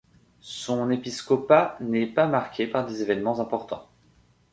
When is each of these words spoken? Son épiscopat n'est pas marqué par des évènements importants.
Son 0.39 0.89
épiscopat 0.89 1.77
n'est 1.79 2.07
pas 2.07 2.25
marqué 2.25 2.65
par 2.65 2.87
des 2.87 3.03
évènements 3.03 3.39
importants. 3.39 3.87